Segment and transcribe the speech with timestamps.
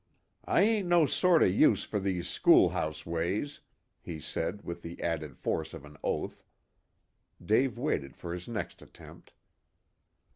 [0.45, 3.59] "I ain't no sort o' use for these schoolhouse ways,"
[4.01, 6.43] he said, with the added force of an oath.
[7.39, 9.33] Dave waited for his next attempt.